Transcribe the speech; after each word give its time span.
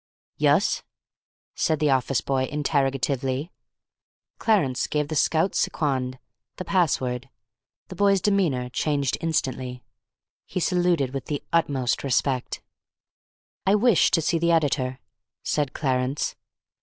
"Yus?" 0.37 0.81
said 1.53 1.77
the 1.79 1.91
office 1.91 2.21
boy 2.21 2.45
interrogatively. 2.45 3.51
Clarence 4.39 4.87
gave 4.87 5.09
the 5.09 5.15
Scout's 5.15 5.59
Siquand, 5.59 6.17
the 6.55 6.65
pass 6.65 6.99
word. 6.99 7.29
The 7.89 7.95
boy's 7.95 8.19
demeanour 8.19 8.69
changed 8.69 9.15
instantly. 9.21 9.83
He 10.47 10.59
saluted 10.59 11.13
with 11.13 11.25
the 11.25 11.43
utmost 11.53 12.03
respect. 12.03 12.63
"I 13.67 13.75
wish 13.75 14.09
to 14.09 14.23
see 14.23 14.39
the 14.39 14.49
Editor," 14.51 14.97
said 15.43 15.73
Clarence. 15.73 16.33